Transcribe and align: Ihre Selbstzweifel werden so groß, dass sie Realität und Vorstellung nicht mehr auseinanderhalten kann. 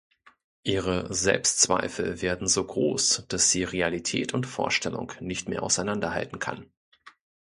Ihre 0.63 1.13
Selbstzweifel 1.13 2.23
werden 2.23 2.47
so 2.47 2.63
groß, 2.65 3.25
dass 3.27 3.51
sie 3.51 3.63
Realität 3.63 4.33
und 4.33 4.47
Vorstellung 4.47 5.11
nicht 5.19 5.47
mehr 5.47 5.61
auseinanderhalten 5.61 6.39
kann. 6.39 6.65